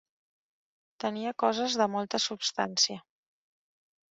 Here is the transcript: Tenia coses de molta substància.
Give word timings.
Tenia 1.03 1.33
coses 1.45 1.77
de 1.81 1.89
molta 1.97 2.23
substància. 2.25 2.99